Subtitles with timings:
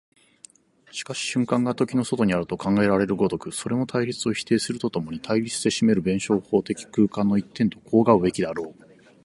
[0.89, 8.81] しかし瞬間が時の外にあると考えられる如く、それも対立を否定すると共に対立せしめる弁証法的空間の一点と考うべきであろう。